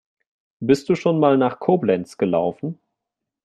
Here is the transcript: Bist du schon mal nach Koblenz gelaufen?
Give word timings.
Bist 0.61 0.89
du 0.89 0.95
schon 0.95 1.19
mal 1.19 1.37
nach 1.37 1.59
Koblenz 1.59 2.17
gelaufen? 2.17 2.79